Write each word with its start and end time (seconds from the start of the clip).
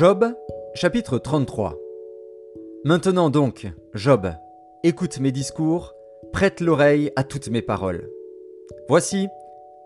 Job, 0.00 0.34
chapitre 0.72 1.18
33 1.18 1.76
Maintenant 2.86 3.28
donc, 3.28 3.70
Job, 3.92 4.32
écoute 4.82 5.20
mes 5.20 5.30
discours, 5.30 5.92
prête 6.32 6.62
l'oreille 6.62 7.12
à 7.16 7.22
toutes 7.22 7.50
mes 7.50 7.60
paroles. 7.60 8.08
Voici, 8.88 9.28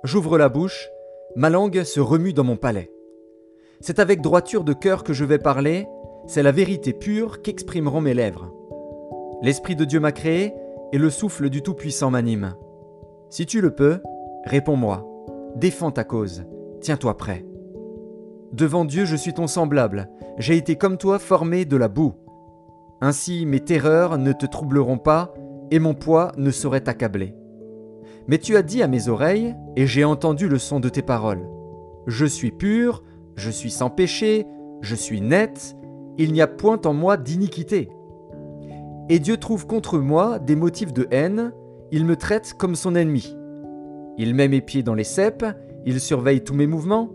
j'ouvre 0.04 0.38
la 0.38 0.48
bouche, 0.48 0.88
ma 1.34 1.50
langue 1.50 1.82
se 1.82 1.98
remue 1.98 2.32
dans 2.32 2.44
mon 2.44 2.56
palais. 2.56 2.92
C'est 3.80 3.98
avec 3.98 4.20
droiture 4.20 4.62
de 4.62 4.72
cœur 4.72 5.02
que 5.02 5.12
je 5.12 5.24
vais 5.24 5.38
parler, 5.38 5.88
c'est 6.28 6.44
la 6.44 6.52
vérité 6.52 6.92
pure 6.92 7.42
qu'exprimeront 7.42 8.00
mes 8.00 8.14
lèvres. 8.14 8.54
L'Esprit 9.42 9.74
de 9.74 9.84
Dieu 9.84 9.98
m'a 9.98 10.12
créé, 10.12 10.54
et 10.92 10.98
le 10.98 11.10
souffle 11.10 11.50
du 11.50 11.60
Tout-Puissant 11.60 12.12
m'anime. 12.12 12.54
Si 13.30 13.46
tu 13.46 13.60
le 13.60 13.74
peux, 13.74 13.98
réponds-moi, 14.44 15.04
défends 15.56 15.90
ta 15.90 16.04
cause, 16.04 16.44
tiens-toi 16.80 17.16
prêt. 17.16 17.44
Devant 18.52 18.84
Dieu, 18.84 19.04
je 19.04 19.16
suis 19.16 19.34
ton 19.34 19.46
semblable. 19.46 20.08
J'ai 20.38 20.56
été 20.56 20.76
comme 20.76 20.98
toi 20.98 21.18
formé 21.18 21.64
de 21.64 21.76
la 21.76 21.88
boue. 21.88 22.14
Ainsi 23.00 23.46
mes 23.46 23.60
terreurs 23.60 24.18
ne 24.18 24.32
te 24.32 24.46
troubleront 24.46 24.98
pas, 24.98 25.34
et 25.70 25.78
mon 25.78 25.94
poids 25.94 26.32
ne 26.36 26.50
saurait 26.50 26.82
t'accabler. 26.82 27.34
Mais 28.28 28.38
tu 28.38 28.56
as 28.56 28.62
dit 28.62 28.82
à 28.82 28.88
mes 28.88 29.08
oreilles, 29.08 29.54
et 29.76 29.86
j'ai 29.86 30.04
entendu 30.04 30.48
le 30.48 30.58
son 30.58 30.80
de 30.80 30.88
tes 30.88 31.02
paroles. 31.02 31.46
Je 32.06 32.26
suis 32.26 32.52
pur, 32.52 33.02
je 33.36 33.50
suis 33.50 33.70
sans 33.70 33.90
péché, 33.90 34.46
je 34.80 34.94
suis 34.94 35.20
net, 35.20 35.76
il 36.18 36.32
n'y 36.32 36.40
a 36.40 36.46
point 36.46 36.80
en 36.84 36.94
moi 36.94 37.16
d'iniquité. 37.16 37.90
Et 39.08 39.18
Dieu 39.18 39.36
trouve 39.36 39.66
contre 39.66 39.98
moi 39.98 40.38
des 40.38 40.56
motifs 40.56 40.92
de 40.92 41.08
haine, 41.10 41.52
il 41.90 42.04
me 42.04 42.16
traite 42.16 42.54
comme 42.56 42.74
son 42.74 42.94
ennemi. 42.94 43.36
Il 44.16 44.34
met 44.34 44.48
mes 44.48 44.60
pieds 44.60 44.82
dans 44.82 44.94
les 44.94 45.04
cèpes, 45.04 45.44
il 45.84 46.00
surveille 46.00 46.42
tous 46.42 46.54
mes 46.54 46.66
mouvements, 46.66 47.10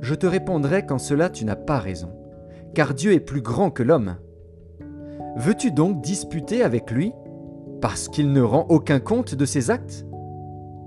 je 0.00 0.14
te 0.14 0.26
répondrai 0.26 0.86
qu'en 0.86 0.98
cela 0.98 1.30
tu 1.30 1.44
n'as 1.44 1.56
pas 1.56 1.78
raison, 1.78 2.10
car 2.74 2.94
Dieu 2.94 3.12
est 3.12 3.20
plus 3.20 3.42
grand 3.42 3.70
que 3.70 3.82
l'homme. 3.82 4.16
Veux-tu 5.36 5.70
donc 5.70 6.00
disputer 6.00 6.62
avec 6.62 6.90
lui, 6.90 7.12
parce 7.80 8.08
qu'il 8.08 8.32
ne 8.32 8.42
rend 8.42 8.66
aucun 8.68 9.00
compte 9.00 9.34
de 9.34 9.44
ses 9.44 9.70
actes? 9.70 10.06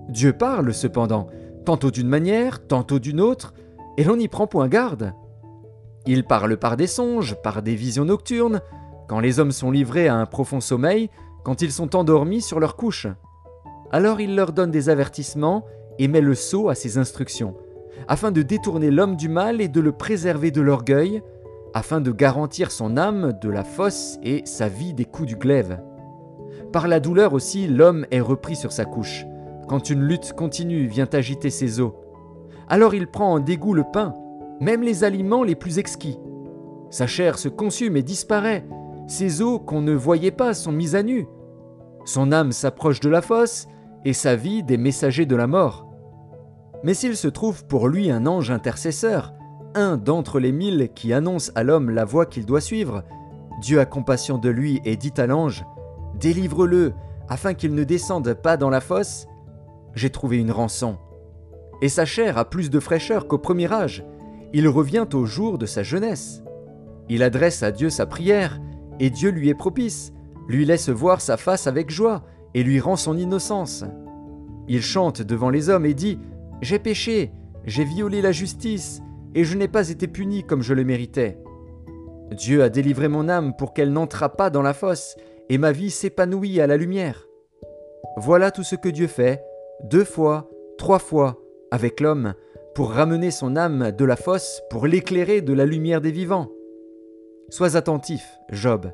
Dieu 0.10 0.34
parle 0.34 0.74
cependant, 0.74 1.28
tantôt 1.66 1.92
d'une 1.92 2.08
manière, 2.08 2.66
tantôt 2.66 3.00
d'une 3.00 3.20
autre, 3.20 3.54
et 3.98 4.04
l'on 4.04 4.16
n'y 4.16 4.28
prend 4.28 4.48
point 4.48 4.68
garde. 4.68 5.14
Il 6.06 6.24
parle 6.24 6.58
par 6.58 6.78
des 6.78 6.88
songes, 6.88 7.36
par 7.42 7.62
des 7.62 7.76
visions 7.76 8.06
nocturnes, 8.06 8.62
quand 9.08 9.20
les 9.20 9.40
hommes 9.40 9.52
sont 9.52 9.72
livrés 9.72 10.08
à 10.08 10.16
un 10.16 10.26
profond 10.26 10.62
sommeil, 10.62 11.10
quand 11.44 11.62
ils 11.62 11.72
sont 11.72 11.96
endormis 11.96 12.42
sur 12.42 12.60
leur 12.60 12.76
couche. 12.76 13.08
Alors 13.92 14.22
il 14.22 14.36
leur 14.36 14.54
donne 14.54 14.72
des 14.72 14.90
avertissements 14.90 15.66
et 16.00 16.08
met 16.08 16.22
le 16.22 16.36
sceau 16.36 16.70
à 16.70 16.76
ses 16.76 16.98
instructions 16.98 17.56
afin 18.08 18.32
de 18.32 18.42
détourner 18.42 18.92
l'homme 18.92 19.16
du 19.16 19.30
mal 19.30 19.62
et 19.62 19.68
de 19.68 19.80
le 19.80 19.92
préserver 19.92 20.52
de 20.52 20.62
l'orgueil, 20.62 21.22
afin 21.74 22.02
de 22.02 22.12
garantir 22.12 22.72
son 22.72 22.98
âme 22.98 23.34
de 23.42 23.50
la 23.50 23.64
fosse 23.64 24.18
et 24.24 24.42
sa 24.46 24.68
vie 24.68 24.94
des 24.94 25.06
coups 25.06 25.28
du 25.28 25.36
glaive. 25.36 25.80
Par 26.72 26.88
la 26.88 27.00
douleur 27.00 27.34
aussi, 27.34 27.68
l'homme 27.68 28.06
est 28.12 28.22
repris 28.22 28.56
sur 28.56 28.72
sa 28.72 28.86
couche, 28.86 29.26
quand 29.68 29.90
une 29.90 30.02
lutte 30.02 30.34
continue 30.34 30.88
vient 30.88 31.10
agiter 31.12 31.50
ses 31.50 31.80
os. 31.80 31.92
Alors 32.70 32.94
il 32.94 33.08
prend 33.08 33.34
en 33.34 33.40
dégoût 33.40 33.74
le 33.74 33.84
pain, 33.92 34.14
même 34.60 34.82
les 34.82 35.04
aliments 35.04 35.44
les 35.44 35.56
plus 35.56 35.80
exquis. 35.80 36.20
Sa 36.90 37.08
chair 37.08 37.38
se 37.38 37.50
consume 37.50 37.98
et 37.98 38.04
disparaît, 38.04 38.66
ses 39.08 39.42
os 39.42 39.62
qu'on 39.66 39.82
ne 39.82 39.94
voyait 39.94 40.32
pas 40.32 40.54
sont 40.54 40.72
mis 40.72 40.96
à 40.96 41.04
nu. 41.04 41.28
Son 42.06 42.32
âme 42.32 42.52
s'approche 42.52 43.00
de 43.00 43.10
la 43.10 43.22
fosse, 43.22 43.68
et 44.06 44.14
sa 44.14 44.36
vie 44.36 44.64
des 44.64 44.78
messagers 44.78 45.26
de 45.26 45.36
la 45.36 45.48
mort. 45.48 45.87
Mais 46.84 46.94
s'il 46.94 47.18
se 47.18 47.28
trouve 47.28 47.66
pour 47.66 47.88
lui 47.88 48.12
un 48.12 48.26
ange 48.26 48.52
intercesseur, 48.52 49.34
un 49.76 49.98
d'entre 49.98 50.40
les 50.40 50.52
mille 50.52 50.90
qui 50.96 51.14
annonce 51.14 51.52
à 51.56 51.64
l'homme 51.64 51.90
la 51.90 52.06
voie 52.06 52.26
qu'il 52.26 52.46
doit 52.46 52.62
suivre, 52.62 53.04
Dieu 53.62 53.80
a 53.80 53.86
compassion 53.86 54.38
de 54.38 54.50
lui 54.50 54.82
et 54.86 54.96
dit 54.96 55.14
à 55.18 55.28
l'ange, 55.28 55.66
Délivre-le, 56.20 56.94
afin 57.30 57.54
qu'il 57.54 57.74
ne 57.74 57.84
descende 57.84 58.34
pas 58.34 58.58
dans 58.58 58.70
la 58.70 58.82
fosse, 58.82 59.28
j'ai 59.94 60.10
trouvé 60.10 60.38
une 60.38 60.52
rançon. 60.52 60.98
Et 61.82 61.90
sa 61.90 62.06
chair 62.06 62.38
a 62.38 62.46
plus 62.46 62.70
de 62.70 62.80
fraîcheur 62.80 63.28
qu'au 63.28 63.38
premier 63.38 63.72
âge, 63.72 64.06
il 64.54 64.68
revient 64.68 65.08
au 65.14 65.26
jour 65.26 65.58
de 65.58 65.66
sa 65.66 65.84
jeunesse. 65.84 66.44
Il 67.10 67.24
adresse 67.24 67.64
à 67.64 67.72
Dieu 67.72 67.90
sa 67.90 68.06
prière, 68.06 68.60
et 69.00 69.10
Dieu 69.10 69.30
lui 69.30 69.50
est 69.50 69.56
propice, 69.56 70.14
lui 70.48 70.66
laisse 70.66 70.90
voir 70.90 71.22
sa 71.22 71.38
face 71.38 71.68
avec 71.68 71.90
joie, 71.90 72.24
et 72.54 72.64
lui 72.64 72.80
rend 72.80 72.96
son 72.96 73.18
innocence. 73.18 73.84
Il 74.68 74.82
chante 74.82 75.22
devant 75.22 75.50
les 75.50 75.70
hommes 75.70 75.86
et 75.86 75.94
dit, 75.94 76.20
j'ai 76.62 76.80
péché, 76.80 77.32
j'ai 77.66 77.84
violé 77.84 78.22
la 78.22 78.32
justice, 78.32 79.02
et 79.36 79.44
je 79.44 79.58
n'ai 79.58 79.68
pas 79.68 79.90
été 79.90 80.08
puni 80.08 80.44
comme 80.44 80.62
je 80.62 80.74
le 80.74 80.84
méritais. 80.84 81.38
Dieu 82.32 82.64
a 82.64 82.70
délivré 82.70 83.08
mon 83.08 83.30
âme 83.30 83.56
pour 83.56 83.74
qu'elle 83.74 83.94
n'entrât 83.94 84.30
pas 84.30 84.50
dans 84.50 84.62
la 84.62 84.74
fosse, 84.74 85.16
et 85.50 85.58
ma 85.58 85.72
vie 85.72 85.92
s'épanouit 85.92 86.60
à 86.60 86.68
la 86.68 86.78
lumière. 86.78 87.28
Voilà 88.18 88.52
tout 88.52 88.64
ce 88.64 88.76
que 88.76 88.90
Dieu 88.90 89.08
fait, 89.08 89.44
deux 89.84 90.04
fois, 90.04 90.50
trois 90.78 91.00
fois, 91.00 91.40
avec 91.72 92.00
l'homme, 92.00 92.34
pour 92.74 92.92
ramener 92.92 93.32
son 93.32 93.56
âme 93.56 93.92
de 93.92 94.06
la 94.06 94.16
fosse, 94.16 94.62
pour 94.70 94.88
l'éclairer 94.88 95.42
de 95.42 95.54
la 95.54 95.66
lumière 95.66 96.02
des 96.02 96.12
vivants. 96.12 96.50
Sois 97.50 97.76
attentif, 97.76 98.28
Job, 98.50 98.92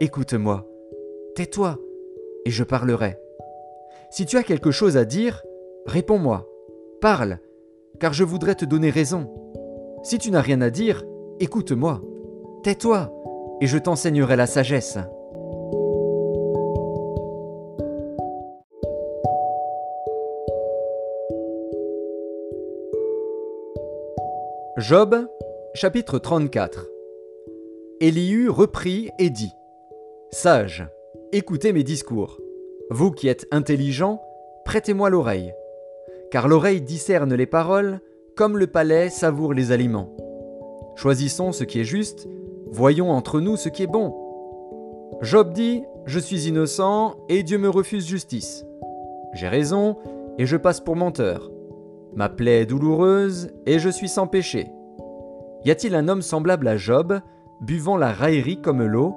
écoute-moi, 0.00 0.66
tais-toi, 1.34 1.78
et 2.44 2.50
je 2.50 2.64
parlerai. 2.64 3.16
Si 4.10 4.26
tu 4.26 4.36
as 4.36 4.42
quelque 4.42 4.70
chose 4.70 4.96
à 4.96 5.04
dire, 5.04 5.42
réponds-moi. 5.86 6.46
Parle, 7.04 7.38
car 8.00 8.14
je 8.14 8.24
voudrais 8.24 8.54
te 8.54 8.64
donner 8.64 8.88
raison. 8.88 9.30
Si 10.02 10.16
tu 10.16 10.30
n'as 10.30 10.40
rien 10.40 10.62
à 10.62 10.70
dire, 10.70 11.04
écoute-moi. 11.38 12.00
Tais-toi, 12.62 13.12
et 13.60 13.66
je 13.66 13.76
t'enseignerai 13.76 14.36
la 14.36 14.46
sagesse. 14.46 14.96
Job, 24.78 25.28
chapitre 25.74 26.18
34 26.18 26.88
Élihu 28.00 28.48
reprit 28.48 29.10
et 29.18 29.28
dit 29.28 29.52
Sage, 30.30 30.88
écoutez 31.32 31.74
mes 31.74 31.84
discours. 31.84 32.40
Vous 32.88 33.10
qui 33.10 33.28
êtes 33.28 33.46
intelligents, 33.50 34.22
prêtez-moi 34.64 35.10
l'oreille 35.10 35.52
car 36.34 36.48
l'oreille 36.48 36.80
discerne 36.80 37.32
les 37.32 37.46
paroles, 37.46 38.00
comme 38.34 38.58
le 38.58 38.66
palais 38.66 39.08
savoure 39.08 39.54
les 39.54 39.70
aliments. 39.70 40.10
Choisissons 40.96 41.52
ce 41.52 41.62
qui 41.62 41.78
est 41.78 41.84
juste, 41.84 42.28
voyons 42.72 43.12
entre 43.12 43.40
nous 43.40 43.56
ce 43.56 43.68
qui 43.68 43.84
est 43.84 43.86
bon. 43.86 44.12
Job 45.22 45.52
dit, 45.52 45.84
Je 46.06 46.18
suis 46.18 46.48
innocent, 46.48 47.14
et 47.28 47.44
Dieu 47.44 47.56
me 47.56 47.68
refuse 47.68 48.08
justice. 48.08 48.66
J'ai 49.34 49.46
raison, 49.46 49.96
et 50.36 50.44
je 50.44 50.56
passe 50.56 50.80
pour 50.80 50.96
menteur. 50.96 51.52
Ma 52.16 52.28
plaie 52.28 52.62
est 52.62 52.66
douloureuse, 52.66 53.52
et 53.64 53.78
je 53.78 53.88
suis 53.88 54.08
sans 54.08 54.26
péché. 54.26 54.72
Y 55.64 55.70
a-t-il 55.70 55.94
un 55.94 56.08
homme 56.08 56.20
semblable 56.20 56.66
à 56.66 56.76
Job, 56.76 57.20
buvant 57.60 57.96
la 57.96 58.12
raillerie 58.12 58.60
comme 58.60 58.82
l'eau, 58.82 59.14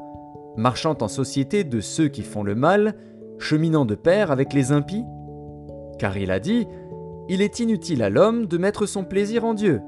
marchant 0.56 0.96
en 1.02 1.08
société 1.08 1.64
de 1.64 1.80
ceux 1.80 2.10
qui 2.10 2.22
font 2.22 2.44
le 2.44 2.54
mal, 2.54 2.94
cheminant 3.40 3.86
de 3.86 3.96
pair 3.96 4.30
avec 4.30 4.54
les 4.54 4.72
impies? 4.72 5.06
Car 5.98 6.16
il 6.20 6.30
a 6.30 6.40
dit, 6.40 6.68
il 7.30 7.42
est 7.42 7.60
inutile 7.60 8.04
à 8.04 8.10
l'homme 8.10 8.46
de 8.46 8.58
mettre 8.58 8.86
son 8.86 9.04
plaisir 9.04 9.46
en 9.46 9.54
Dieu. 9.54 9.82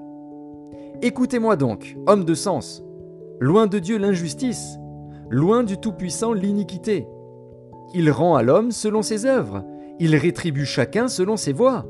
Écoutez-moi 1.01 1.56
donc, 1.56 1.97
homme 2.07 2.25
de 2.25 2.33
sens. 2.33 2.83
Loin 3.39 3.68
de 3.68 3.80
Dieu 3.80 3.97
l'injustice, 3.97 4.77
loin 5.30 5.63
du 5.63 5.77
Tout-Puissant 5.77 6.33
l'iniquité. 6.33 7.07
Il 7.94 8.12
rend 8.12 8.36
à 8.36 8.44
l'homme 8.44 8.71
selon 8.71 9.01
ses 9.01 9.25
œuvres, 9.25 9.63
il 10.00 10.15
rétribue 10.15 10.65
chacun 10.65 11.07
selon 11.07 11.38
ses 11.38 11.53
voies. 11.53 11.86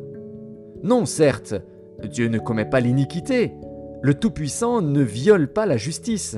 Non, 0.83 1.05
certes, 1.05 1.55
Dieu 2.03 2.27
ne 2.27 2.37
commet 2.37 2.69
pas 2.69 2.79
l'iniquité, 2.79 3.53
le 4.01 4.13
Tout-Puissant 4.13 4.81
ne 4.81 5.01
viole 5.01 5.51
pas 5.51 5.65
la 5.65 5.77
justice. 5.77 6.37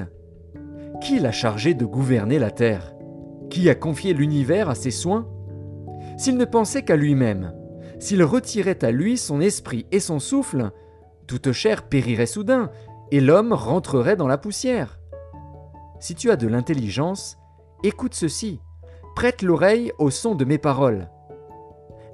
Qui 1.02 1.20
l'a 1.20 1.32
chargé 1.32 1.74
de 1.74 1.86
gouverner 1.86 2.40
la 2.40 2.52
terre? 2.52 2.96
Qui 3.50 3.70
a 3.70 3.76
confié 3.76 4.14
l'univers 4.14 4.70
à 4.70 4.76
ses 4.76 4.92
soins? 4.92 5.28
S'il 6.18 6.38
ne 6.38 6.46
pensait 6.46 6.84
qu'à 6.84 6.96
lui-même, 6.96 7.54
s'il 8.02 8.24
retirait 8.24 8.84
à 8.84 8.90
lui 8.90 9.16
son 9.16 9.40
esprit 9.40 9.86
et 9.92 10.00
son 10.00 10.20
souffle, 10.20 10.72
toute 11.28 11.52
chair 11.52 11.84
périrait 11.84 12.26
soudain, 12.26 12.72
et 13.12 13.22
l'homme 13.22 13.54
rentrerait 13.54 14.16
dans 14.16 14.28
la 14.28 14.40
poussière. 14.40 15.00
Si 16.00 16.16
tu 16.16 16.32
as 16.32 16.36
de 16.36 16.48
l'intelligence, 16.48 17.38
écoute 17.84 18.16
ceci, 18.16 18.60
prête 19.16 19.44
l'oreille 19.44 19.92
au 20.00 20.10
son 20.10 20.34
de 20.34 20.46
mes 20.46 20.58
paroles. 20.58 21.10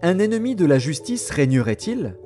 Un 0.01 0.19
ennemi 0.19 0.55
de 0.55 0.65
la 0.65 0.77
justice 0.77 1.29
régnerait-il? 1.29 2.17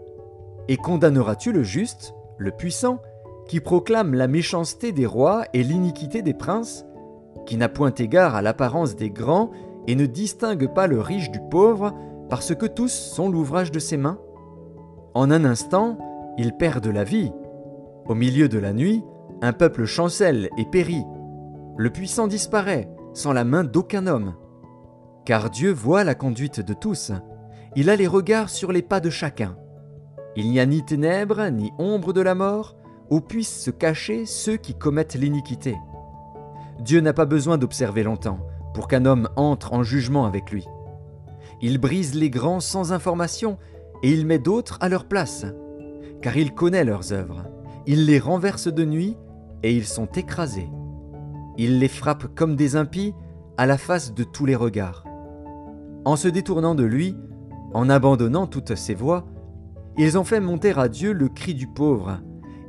Et 0.68 0.78
condamneras-tu 0.78 1.52
le 1.52 1.62
juste, 1.62 2.16
le 2.40 2.50
puissant, 2.50 3.00
qui 3.48 3.60
proclame 3.60 4.16
la 4.16 4.28
méchanceté 4.28 4.92
des 4.92 5.06
rois 5.06 5.44
et 5.54 5.62
l'iniquité 5.62 6.24
des 6.24 6.34
princes, 6.34 6.84
qui 7.46 7.58
n'a 7.58 7.70
point 7.70 7.94
égard 7.94 8.34
à 8.34 8.42
l'apparence 8.42 8.96
des 8.96 9.12
grands 9.12 9.52
et 9.88 9.94
ne 9.94 10.08
distingue 10.08 10.74
pas 10.74 10.88
le 10.88 11.00
riche 11.00 11.30
du 11.30 11.40
pauvre, 11.52 11.94
parce 12.32 12.56
que 12.56 12.66
tous 12.66 12.94
sont 12.94 13.30
l'ouvrage 13.30 13.72
de 13.72 13.80
ses 13.80 13.98
mains 13.98 14.18
En 15.14 15.30
un 15.32 15.44
instant, 15.44 15.98
ils 16.38 16.54
perdent 16.54 16.88
la 16.88 17.04
vie. 17.04 17.30
Au 18.08 18.16
milieu 18.16 18.48
de 18.48 18.58
la 18.58 18.72
nuit, 18.72 19.04
Un 19.42 19.52
peuple 19.52 19.84
chancelle 19.84 20.50
et 20.58 20.64
périt. 20.64 21.04
Le 21.76 21.90
puissant 21.90 22.28
disparaît 22.28 22.90
sans 23.14 23.34
la 23.34 23.44
main 23.44 23.66
d'aucun 23.66 24.08
homme. 24.08 24.36
Car 25.26 25.50
Dieu 25.50 25.74
voit 25.74 26.06
la 26.06 26.16
conduite 26.16 26.62
de 26.62 26.74
tous. 26.74 27.12
Il 27.76 27.90
a 27.90 27.98
les 27.98 28.08
regards 28.08 28.50
sur 28.50 28.72
les 28.72 28.82
pas 28.82 29.02
de 29.02 29.10
chacun. 29.10 29.58
Il 30.38 30.50
n'y 30.50 30.62
a 30.62 30.66
ni 30.66 30.86
ténèbres, 30.86 31.50
ni 31.50 31.74
ombre 31.80 32.14
de 32.14 32.22
la 32.22 32.36
mort, 32.36 32.78
où 33.10 33.20
puissent 33.20 33.62
se 33.62 33.72
cacher 33.72 34.26
ceux 34.26 34.56
qui 34.56 34.74
commettent 34.74 35.16
l'iniquité. 35.16 35.76
Dieu 36.80 37.02
n'a 37.02 37.14
pas 37.14 37.26
besoin 37.26 37.58
d'observer 37.58 38.04
longtemps 38.04 38.40
pour 38.74 38.88
qu'un 38.88 39.04
homme 39.04 39.28
entre 39.36 39.74
en 39.74 39.84
jugement 39.84 40.26
avec 40.26 40.50
lui. 40.52 40.66
Il 41.62 41.78
brise 41.78 42.16
les 42.16 42.30
grands 42.30 42.60
sans 42.60 42.92
information 42.92 43.58
et 44.04 44.12
il 44.12 44.26
met 44.26 44.40
d'autres 44.40 44.78
à 44.82 44.90
leur 44.90 45.06
place, 45.06 45.46
car 46.22 46.38
il 46.38 46.54
connaît 46.54 46.84
leurs 46.84 47.14
œuvres. 47.14 47.44
Il 47.86 48.06
les 48.06 48.20
renverse 48.20 48.68
de 48.68 48.86
nuit 48.86 49.18
et 49.64 49.76
ils 49.76 49.86
sont 49.86 50.08
écrasés. 50.08 50.70
Il 51.58 51.80
les 51.80 51.88
frappe 51.88 52.34
comme 52.36 52.56
des 52.56 52.76
impies 52.76 53.14
à 53.58 53.66
la 53.66 53.78
face 53.78 54.14
de 54.14 54.24
tous 54.24 54.46
les 54.46 54.56
regards. 54.56 55.06
En 56.06 56.16
se 56.16 56.28
détournant 56.28 56.74
de 56.74 56.84
lui, 56.84 57.16
en 57.74 57.90
abandonnant 57.90 58.48
toutes 58.48 58.76
ses 58.76 58.96
voies, 58.96 59.26
ils 59.98 60.18
ont 60.18 60.24
fait 60.24 60.40
monter 60.40 60.74
à 60.76 60.88
Dieu 60.88 61.12
le 61.12 61.28
cri 61.28 61.54
du 61.54 61.68
pauvre, 61.68 62.20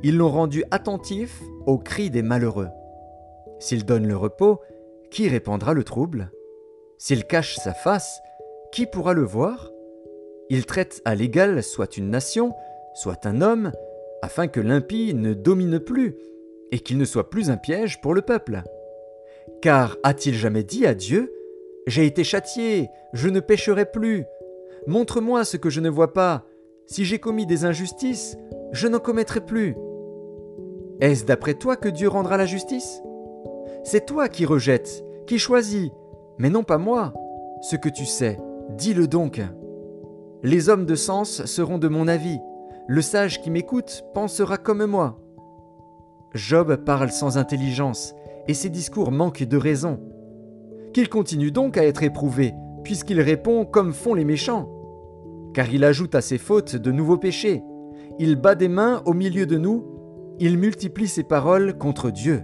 ils 0.03 0.17
l'ont 0.17 0.29
rendu 0.29 0.63
attentif 0.69 1.41
au 1.65 1.77
cri 1.77 2.09
des 2.09 2.21
malheureux. 2.21 2.69
S'il 3.59 3.85
donne 3.85 4.05
le 4.05 4.17
repos, 4.17 4.59
qui 5.09 5.29
répandra 5.29 5.73
le 5.73 5.83
trouble? 5.83 6.31
S'il 6.97 7.25
cache 7.25 7.55
sa 7.55 7.73
face, 7.73 8.21
qui 8.73 8.87
pourra 8.87 9.13
le 9.13 9.23
voir? 9.23 9.71
Il 10.49 10.65
traite 10.65 11.03
à 11.05 11.13
l'égal 11.13 11.61
soit 11.61 11.95
une 11.95 12.09
nation, 12.09 12.53
soit 12.95 13.27
un 13.27 13.39
homme, 13.41 13.71
afin 14.23 14.47
que 14.47 14.59
l'impie 14.59 15.13
ne 15.13 15.35
domine 15.35 15.79
plus 15.79 16.15
et 16.71 16.79
qu'il 16.79 16.97
ne 16.97 17.05
soit 17.05 17.29
plus 17.29 17.51
un 17.51 17.57
piège 17.57 18.01
pour 18.01 18.15
le 18.15 18.23
peuple. 18.23 18.63
Car 19.61 19.95
a-t-il 20.01 20.33
jamais 20.33 20.63
dit 20.63 20.87
à 20.87 20.95
Dieu 20.95 21.31
J'ai 21.85 22.07
été 22.07 22.23
châtié, 22.23 22.89
je 23.13 23.29
ne 23.29 23.39
pécherai 23.39 23.85
plus. 23.85 24.25
Montre-moi 24.87 25.45
ce 25.45 25.57
que 25.57 25.69
je 25.69 25.79
ne 25.79 25.89
vois 25.89 26.13
pas. 26.13 26.43
Si 26.87 27.05
j'ai 27.05 27.19
commis 27.19 27.45
des 27.45 27.65
injustices, 27.65 28.37
je 28.71 28.87
n'en 28.87 28.99
commettrai 28.99 29.41
plus. 29.45 29.75
Est-ce 30.99 31.25
d'après 31.25 31.53
toi 31.53 31.75
que 31.75 31.89
Dieu 31.89 32.07
rendra 32.07 32.37
la 32.37 32.47
justice? 32.47 33.03
C'est 33.83 34.07
toi 34.07 34.29
qui 34.29 34.45
rejettes, 34.45 35.05
qui 35.27 35.37
choisis, 35.37 35.91
mais 36.39 36.49
non 36.49 36.63
pas 36.63 36.79
moi. 36.79 37.13
Ce 37.61 37.75
que 37.75 37.89
tu 37.89 38.05
sais, 38.05 38.39
dis-le 38.77 39.07
donc. 39.07 39.41
Les 40.43 40.69
hommes 40.69 40.85
de 40.85 40.95
sens 40.95 41.45
seront 41.45 41.77
de 41.77 41.87
mon 41.87 42.07
avis. 42.07 42.37
Le 42.87 43.01
sage 43.01 43.41
qui 43.41 43.49
m'écoute 43.49 44.03
pensera 44.13 44.57
comme 44.57 44.85
moi. 44.85 45.19
Job 46.33 46.75
parle 46.77 47.11
sans 47.11 47.37
intelligence, 47.37 48.13
et 48.47 48.53
ses 48.53 48.69
discours 48.69 49.11
manquent 49.11 49.43
de 49.43 49.57
raison. 49.57 49.99
Qu'il 50.93 51.09
continue 51.09 51.51
donc 51.51 51.77
à 51.77 51.85
être 51.85 52.03
éprouvé, 52.03 52.53
puisqu'il 52.83 53.21
répond 53.21 53.65
comme 53.65 53.93
font 53.93 54.13
les 54.13 54.25
méchants. 54.25 54.69
Car 55.53 55.71
il 55.73 55.83
ajoute 55.83 56.15
à 56.15 56.21
ses 56.21 56.37
fautes 56.37 56.75
de 56.75 56.91
nouveaux 56.91 57.17
péchés. 57.17 57.63
Il 58.19 58.35
bat 58.35 58.55
des 58.55 58.67
mains 58.67 59.01
au 59.05 59.13
milieu 59.13 59.45
de 59.45 59.57
nous 59.57 59.93
il 60.39 60.57
multiplie 60.57 61.07
ses 61.07 61.23
paroles 61.23 61.77
contre 61.77 62.09
Dieu. 62.09 62.43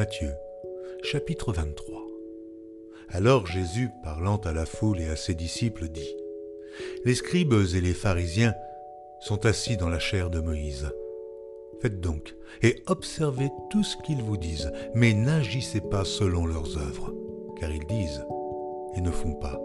Matthieu, 0.00 0.32
chapitre 1.02 1.52
23 1.52 2.06
Alors 3.10 3.46
Jésus, 3.46 3.90
parlant 4.02 4.38
à 4.38 4.54
la 4.54 4.64
foule 4.64 4.98
et 4.98 5.10
à 5.10 5.14
ses 5.14 5.34
disciples, 5.34 5.90
dit 5.90 6.16
Les 7.04 7.14
scribes 7.14 7.52
et 7.74 7.82
les 7.82 7.92
pharisiens 7.92 8.54
sont 9.20 9.44
assis 9.44 9.76
dans 9.76 9.90
la 9.90 9.98
chair 9.98 10.30
de 10.30 10.40
Moïse. 10.40 10.90
Faites 11.82 12.00
donc 12.00 12.34
et 12.62 12.82
observez 12.86 13.50
tout 13.68 13.84
ce 13.84 13.98
qu'ils 13.98 14.22
vous 14.22 14.38
disent, 14.38 14.72
mais 14.94 15.12
n'agissez 15.12 15.82
pas 15.82 16.06
selon 16.06 16.46
leurs 16.46 16.78
œuvres 16.78 17.12
car 17.60 17.70
ils 17.70 17.86
disent 17.86 18.24
et 18.96 19.02
ne 19.02 19.10
font 19.10 19.34
pas. 19.34 19.60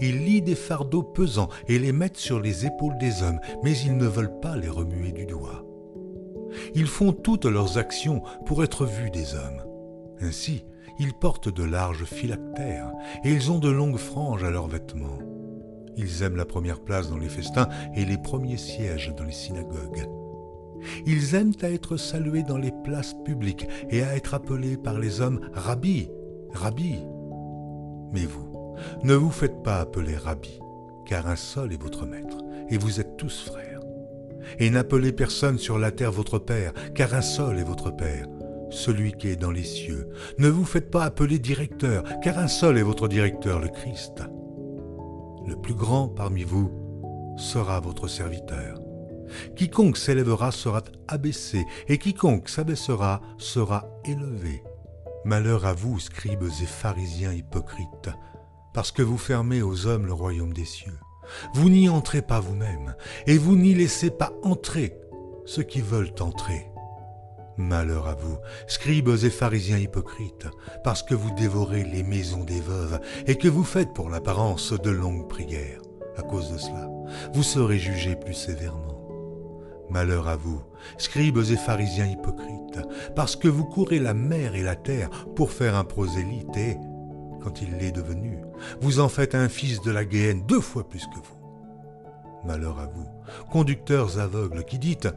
Ils 0.00 0.24
lient 0.24 0.42
des 0.42 0.54
fardeaux 0.54 1.02
pesants 1.02 1.48
et 1.66 1.80
les 1.80 1.90
mettent 1.90 2.16
sur 2.16 2.38
les 2.38 2.64
épaules 2.64 2.96
des 2.98 3.24
hommes, 3.24 3.40
mais 3.64 3.76
ils 3.76 3.96
ne 3.96 4.06
veulent 4.06 4.38
pas 4.38 4.56
les 4.56 4.68
remuer 4.68 5.10
du 5.10 5.26
doigt. 5.26 5.64
Ils 6.74 6.86
font 6.86 7.12
toutes 7.12 7.44
leurs 7.44 7.78
actions 7.78 8.22
pour 8.46 8.62
être 8.64 8.86
vus 8.86 9.10
des 9.10 9.34
hommes. 9.34 9.62
Ainsi, 10.20 10.64
ils 10.98 11.14
portent 11.14 11.48
de 11.48 11.64
larges 11.64 12.04
phylactères 12.04 12.92
et 13.24 13.32
ils 13.32 13.50
ont 13.50 13.58
de 13.58 13.70
longues 13.70 13.98
franges 13.98 14.44
à 14.44 14.50
leurs 14.50 14.68
vêtements. 14.68 15.18
Ils 15.96 16.22
aiment 16.22 16.36
la 16.36 16.44
première 16.44 16.80
place 16.80 17.10
dans 17.10 17.18
les 17.18 17.28
festins 17.28 17.68
et 17.94 18.04
les 18.04 18.18
premiers 18.18 18.56
sièges 18.56 19.12
dans 19.16 19.24
les 19.24 19.32
synagogues. 19.32 20.08
Ils 21.06 21.34
aiment 21.34 21.54
à 21.62 21.70
être 21.70 21.96
salués 21.96 22.42
dans 22.42 22.56
les 22.56 22.72
places 22.84 23.14
publiques 23.24 23.68
et 23.90 24.02
à 24.02 24.16
être 24.16 24.34
appelés 24.34 24.76
par 24.76 24.98
les 24.98 25.20
hommes 25.20 25.40
Rabbi, 25.52 26.08
Rabbi. 26.52 26.98
Mais 28.12 28.24
vous, 28.24 28.76
ne 29.04 29.14
vous 29.14 29.30
faites 29.30 29.62
pas 29.62 29.80
appeler 29.80 30.16
Rabbi, 30.16 30.58
car 31.06 31.26
un 31.28 31.36
seul 31.36 31.72
est 31.72 31.82
votre 31.82 32.06
maître, 32.06 32.38
et 32.68 32.78
vous 32.78 33.00
êtes 33.00 33.16
tous 33.16 33.44
frères. 33.44 33.71
Et 34.58 34.70
n'appelez 34.70 35.12
personne 35.12 35.58
sur 35.58 35.78
la 35.78 35.90
terre 35.90 36.12
votre 36.12 36.38
Père, 36.38 36.72
car 36.94 37.14
un 37.14 37.22
seul 37.22 37.58
est 37.58 37.64
votre 37.64 37.90
Père, 37.90 38.26
celui 38.70 39.12
qui 39.12 39.28
est 39.28 39.36
dans 39.36 39.50
les 39.50 39.64
cieux. 39.64 40.08
Ne 40.38 40.48
vous 40.48 40.64
faites 40.64 40.90
pas 40.90 41.04
appeler 41.04 41.38
directeur, 41.38 42.04
car 42.22 42.38
un 42.38 42.48
seul 42.48 42.78
est 42.78 42.82
votre 42.82 43.08
directeur, 43.08 43.60
le 43.60 43.68
Christ. 43.68 44.22
Le 45.46 45.56
plus 45.56 45.74
grand 45.74 46.08
parmi 46.08 46.44
vous 46.44 46.70
sera 47.36 47.80
votre 47.80 48.08
serviteur. 48.08 48.78
Quiconque 49.56 49.96
s'élèvera 49.96 50.50
sera 50.50 50.82
abaissé, 51.08 51.64
et 51.88 51.98
quiconque 51.98 52.48
s'abaissera 52.48 53.20
sera 53.38 53.88
élevé. 54.04 54.62
Malheur 55.24 55.66
à 55.66 55.72
vous, 55.72 55.98
scribes 55.98 56.42
et 56.42 56.66
pharisiens 56.66 57.32
hypocrites, 57.32 58.10
parce 58.74 58.92
que 58.92 59.02
vous 59.02 59.18
fermez 59.18 59.62
aux 59.62 59.86
hommes 59.86 60.06
le 60.06 60.12
royaume 60.12 60.52
des 60.52 60.64
cieux. 60.64 60.98
Vous 61.54 61.68
n'y 61.68 61.88
entrez 61.88 62.22
pas 62.22 62.40
vous-même, 62.40 62.94
et 63.26 63.38
vous 63.38 63.56
n'y 63.56 63.74
laissez 63.74 64.10
pas 64.10 64.32
entrer 64.42 64.96
ceux 65.44 65.62
qui 65.62 65.80
veulent 65.80 66.14
entrer. 66.20 66.66
Malheur 67.58 68.08
à 68.08 68.14
vous, 68.14 68.38
scribes 68.66 69.10
et 69.22 69.30
pharisiens 69.30 69.78
hypocrites, 69.78 70.48
parce 70.84 71.02
que 71.02 71.14
vous 71.14 71.30
dévorez 71.34 71.84
les 71.84 72.02
maisons 72.02 72.44
des 72.44 72.60
veuves 72.60 72.98
et 73.26 73.36
que 73.36 73.48
vous 73.48 73.64
faites 73.64 73.92
pour 73.92 74.08
l'apparence 74.08 74.72
de 74.72 74.90
longues 74.90 75.28
prières. 75.28 75.82
À 76.16 76.22
cause 76.22 76.50
de 76.52 76.58
cela, 76.58 76.88
vous 77.34 77.42
serez 77.42 77.78
jugés 77.78 78.16
plus 78.16 78.34
sévèrement. 78.34 78.98
Malheur 79.90 80.28
à 80.28 80.36
vous, 80.36 80.62
scribes 80.96 81.38
et 81.38 81.56
pharisiens 81.56 82.06
hypocrites, 82.06 82.80
parce 83.14 83.36
que 83.36 83.48
vous 83.48 83.64
courez 83.64 83.98
la 83.98 84.14
mer 84.14 84.54
et 84.54 84.62
la 84.62 84.76
terre 84.76 85.10
pour 85.36 85.52
faire 85.52 85.76
un 85.76 85.84
prosélyte 85.84 86.56
et, 86.56 86.78
quand 87.42 87.62
il 87.62 87.76
l'est 87.76 87.92
devenu, 87.92 88.38
vous 88.80 89.00
en 89.00 89.08
faites 89.08 89.34
un 89.34 89.48
fils 89.48 89.80
de 89.80 89.90
la 89.90 90.04
Guéhenne 90.04 90.46
deux 90.46 90.60
fois 90.60 90.88
plus 90.88 91.06
que 91.06 91.16
vous. 91.16 91.42
Malheur 92.44 92.78
à 92.78 92.86
vous, 92.86 93.08
conducteurs 93.50 94.18
aveugles 94.18 94.64
qui 94.64 94.78
dites 94.78 95.08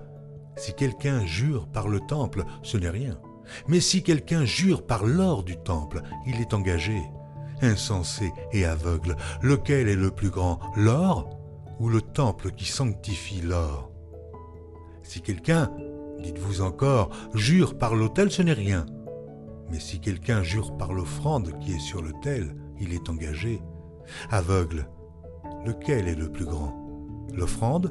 Si 0.57 0.73
quelqu'un 0.73 1.25
jure 1.25 1.67
par 1.67 1.87
le 1.87 1.99
temple, 1.99 2.43
ce 2.63 2.77
n'est 2.77 2.89
rien. 2.89 3.19
Mais 3.67 3.79
si 3.79 4.03
quelqu'un 4.03 4.45
jure 4.45 4.85
par 4.85 5.05
l'or 5.05 5.43
du 5.43 5.57
temple, 5.57 6.01
il 6.25 6.41
est 6.41 6.53
engagé. 6.53 7.01
Insensé 7.61 8.31
et 8.51 8.65
aveugle, 8.65 9.15
lequel 9.41 9.87
est 9.87 9.95
le 9.95 10.11
plus 10.11 10.29
grand, 10.29 10.59
l'or 10.75 11.39
ou 11.79 11.89
le 11.89 12.01
temple 12.01 12.51
qui 12.51 12.65
sanctifie 12.65 13.41
l'or? 13.41 13.91
Si 15.03 15.21
quelqu'un, 15.21 15.71
dites-vous 16.19 16.61
encore, 16.61 17.09
jure 17.33 17.77
par 17.77 17.95
l'autel, 17.95 18.31
ce 18.31 18.41
n'est 18.41 18.53
rien. 18.53 18.85
Mais 19.69 19.79
si 19.79 19.99
quelqu'un 19.99 20.43
jure 20.43 20.77
par 20.77 20.93
l'offrande 20.93 21.57
qui 21.59 21.73
est 21.73 21.79
sur 21.79 22.01
l'autel, 22.01 22.55
il 22.79 22.93
est 22.93 23.09
engagé. 23.09 23.61
Aveugle, 24.29 24.87
lequel 25.65 26.07
est 26.07 26.15
le 26.15 26.31
plus 26.31 26.45
grand? 26.45 26.73
L'offrande 27.33 27.89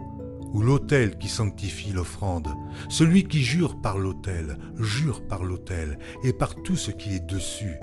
ou 0.52 0.62
l'autel 0.62 1.19
qui 1.19 1.28
sanctifie 1.28 1.93
l'offrande? 1.93 2.49
Celui 2.88 3.25
qui 3.25 3.43
jure 3.43 3.81
par 3.81 3.99
l'autel, 3.99 4.57
jure 4.78 5.26
par 5.26 5.43
l'autel 5.43 5.99
et 6.23 6.33
par 6.33 6.54
tout 6.62 6.76
ce 6.76 6.90
qui 6.90 7.14
est 7.14 7.26
dessus. 7.26 7.78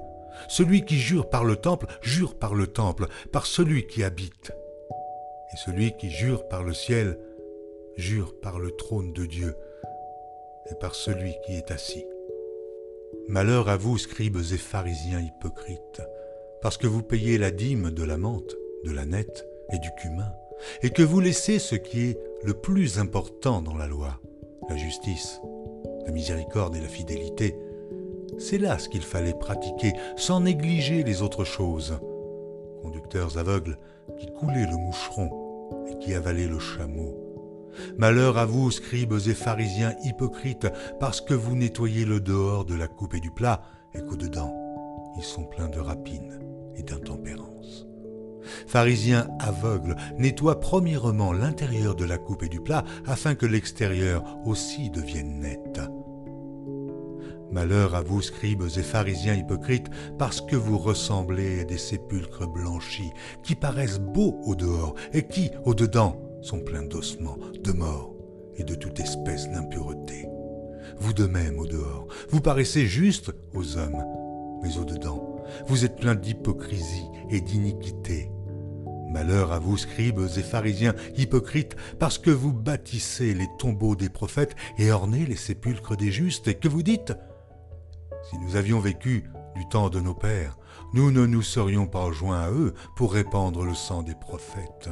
Celui 0.48 0.86
qui 0.86 0.98
jure 0.98 1.30
par 1.30 1.44
le 1.44 1.58
temple, 1.58 1.88
jure 2.02 2.40
par 2.40 2.56
le 2.56 2.68
temple, 2.68 3.08
par 3.32 3.46
celui 3.46 3.86
qui 3.86 4.04
habite. 4.04 4.54
Et 5.54 5.58
celui 5.58 5.96
qui 5.98 6.10
jure 6.10 6.48
par 6.48 6.64
le 6.64 6.74
ciel, 6.74 7.20
jure 7.98 8.40
par 8.40 8.58
le 8.58 8.72
trône 8.72 9.12
de 9.12 9.26
Dieu 9.26 9.56
et 10.72 10.76
par 10.76 10.96
celui 10.96 11.36
qui 11.46 11.54
est 11.54 11.72
assis. 11.72 12.06
Malheur 13.28 13.70
à 13.70 13.78
vous, 13.78 13.98
scribes 13.98 14.38
et 14.38 14.58
pharisiens 14.58 15.22
hypocrites, 15.22 16.02
parce 16.62 16.78
que 16.78 16.88
vous 16.88 17.04
payez 17.04 17.38
la 17.38 17.52
dîme 17.52 17.92
de 17.92 18.04
la 18.04 18.18
menthe, 18.18 18.56
de 18.84 18.92
la 18.92 19.06
nette 19.06 19.46
et 19.72 19.80
du 19.80 19.90
cumin, 20.02 20.34
et 20.82 20.90
que 20.90 21.04
vous 21.04 21.20
laissez 21.20 21.60
ce 21.60 21.76
qui 21.76 22.02
est 22.02 22.20
le 22.44 22.54
plus 22.54 23.00
important 23.00 23.62
dans 23.62 23.76
la 23.76 23.88
loi, 23.88 24.20
la 24.70 24.76
justice, 24.76 25.40
la 26.06 26.12
miséricorde 26.12 26.76
et 26.76 26.82
la 26.82 26.88
fidélité. 26.88 27.56
C'est 28.38 28.58
là 28.58 28.80
ce 28.80 28.90
qu'il 28.90 29.04
fallait 29.04 29.38
pratiquer, 29.38 29.94
sans 30.18 30.42
négliger 30.42 31.04
les 31.04 31.22
autres 31.22 31.46
choses. 31.46 32.00
conducteurs 32.82 33.38
aveugles 33.38 33.78
qui 34.18 34.26
coulaient 34.26 34.66
le 34.66 34.78
moucheron 34.78 35.30
et 35.88 35.98
qui 36.00 36.14
avalaient 36.16 36.48
le 36.48 36.60
chameau. 36.60 37.21
Malheur 37.98 38.38
à 38.38 38.46
vous, 38.46 38.72
scribes 38.72 39.14
et 39.28 39.34
pharisiens 39.34 39.96
hypocrites, 40.04 40.68
parce 41.00 41.22
que 41.22 41.34
vous 41.34 41.56
nettoyez 41.56 42.06
le 42.06 42.20
dehors 42.20 42.66
de 42.66 42.76
la 42.76 42.88
coupe 42.88 43.14
et 43.14 43.20
du 43.20 43.32
plat, 43.32 43.62
et 43.94 44.00
qu'au-dedans, 44.00 44.54
ils 45.18 45.24
sont 45.24 45.44
pleins 45.44 45.70
de 45.70 45.80
rapines 45.80 46.40
et 46.76 46.84
d'intempérance. 46.84 47.86
Pharisiens 48.68 49.28
aveugles, 49.40 49.96
nettoie 50.18 50.60
premièrement 50.60 51.32
l'intérieur 51.34 51.96
de 51.96 52.06
la 52.06 52.18
coupe 52.18 52.44
et 52.44 52.50
du 52.50 52.60
plat, 52.60 52.84
afin 53.06 53.36
que 53.36 53.46
l'extérieur 53.46 54.24
aussi 54.46 54.90
devienne 54.90 55.40
net. 55.40 55.80
Malheur 57.52 57.96
à 57.96 58.02
vous, 58.02 58.22
scribes 58.22 58.64
et 58.78 58.82
pharisiens 58.82 59.36
hypocrites, 59.36 59.88
parce 60.18 60.40
que 60.40 60.56
vous 60.56 60.78
ressemblez 60.78 61.62
à 61.62 61.64
des 61.66 61.78
sépulcres 61.78 62.48
blanchis, 62.48 63.12
qui 63.44 63.56
paraissent 63.56 64.00
beaux 64.00 64.40
au 64.46 64.56
dehors, 64.56 64.96
et 65.14 65.28
qui, 65.28 65.52
au 65.66 65.74
dedans, 65.74 66.18
sont 66.42 66.60
pleins 66.60 66.84
d'ossements, 66.84 67.38
de 67.64 67.72
morts 67.72 68.14
et 68.58 68.64
de 68.64 68.76
toute 68.76 69.00
espèce 69.00 69.50
d'impureté. 69.50 70.28
Vous 71.00 71.14
de 71.14 71.26
même, 71.26 71.60
au 71.60 71.68
dehors, 71.68 72.08
vous 72.30 72.42
paraissez 72.42 72.86
juste 72.86 73.32
aux 73.54 73.78
hommes, 73.78 74.04
mais 74.62 74.78
au 74.78 74.86
dedans, 74.86 75.44
vous 75.68 75.86
êtes 75.86 75.98
pleins 75.98 76.16
d'hypocrisie 76.16 77.08
et 77.30 77.42
d'iniquité. 77.42 78.32
Malheur 79.10 79.52
à 79.52 79.60
vous, 79.60 79.78
scribes 79.78 80.22
et 80.38 80.42
pharisiens 80.42 80.96
hypocrites, 81.18 81.76
parce 82.00 82.18
que 82.18 82.32
vous 82.32 82.54
bâtissez 82.54 83.34
les 83.34 83.48
tombeaux 83.60 83.96
des 83.96 84.10
prophètes 84.10 84.56
et 84.78 84.92
ornez 84.92 85.26
les 85.26 85.36
sépulcres 85.36 85.98
des 85.98 86.12
justes, 86.12 86.48
et 86.48 86.56
que 86.56 86.70
vous 86.70 86.84
dites 86.84 87.14
si 88.30 88.38
nous 88.38 88.56
avions 88.56 88.80
vécu 88.80 89.30
du 89.56 89.68
temps 89.68 89.90
de 89.90 90.00
nos 90.00 90.14
pères, 90.14 90.58
nous 90.94 91.12
ne 91.12 91.26
nous 91.26 91.42
serions 91.42 91.88
pas 91.88 92.12
joints 92.12 92.40
à 92.40 92.52
eux 92.52 92.74
pour 92.96 93.14
répandre 93.14 93.66
le 93.66 93.74
sang 93.74 94.04
des 94.04 94.16
prophètes. 94.16 94.90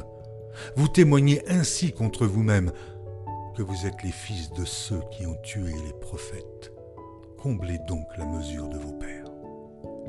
Vous 0.76 0.88
témoignez 0.88 1.42
ainsi 1.48 1.92
contre 1.92 2.26
vous-même 2.26 2.72
que 3.56 3.62
vous 3.62 3.86
êtes 3.86 4.02
les 4.02 4.12
fils 4.12 4.52
de 4.52 4.64
ceux 4.64 5.00
qui 5.10 5.26
ont 5.26 5.36
tué 5.42 5.72
les 5.72 5.92
prophètes. 6.00 6.72
Comblez 7.38 7.78
donc 7.88 8.06
la 8.18 8.26
mesure 8.26 8.68
de 8.68 8.78
vos 8.78 8.92
pères. 8.92 9.30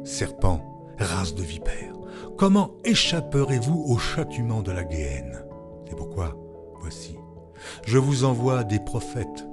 Serpents, 0.04 0.94
race 0.98 1.36
de 1.36 1.44
vipères, 1.44 1.96
comment 2.38 2.72
échapperez-vous 2.84 3.86
au 3.88 3.98
châtiment 3.98 4.62
de 4.62 4.72
la 4.72 4.88
géhenne 4.88 5.46
C'est 5.88 5.96
pourquoi, 5.96 6.36
voici, 6.80 7.18
je 7.86 7.98
vous 7.98 8.24
envoie 8.24 8.64
des 8.64 8.80
prophètes, 8.80 9.46